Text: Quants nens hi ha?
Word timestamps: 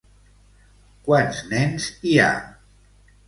Quants 1.09 1.43
nens 1.53 1.87
hi 2.09 2.17
ha? 2.23 2.31